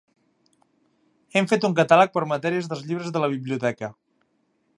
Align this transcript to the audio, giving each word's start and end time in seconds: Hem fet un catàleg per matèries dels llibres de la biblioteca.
Hem 1.35 1.49
fet 1.53 1.67
un 1.71 1.77
catàleg 1.81 2.15
per 2.17 2.25
matèries 2.35 2.73
dels 2.73 2.85
llibres 2.89 3.17
de 3.19 3.23
la 3.27 3.31
biblioteca. 3.37 3.93